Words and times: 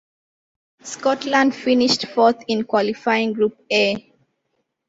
Scotland 0.81 1.53
finished 1.55 2.07
fourth 2.07 2.43
in 2.47 2.63
qualifying 2.63 3.33
group 3.33 3.55
A. 3.71 4.11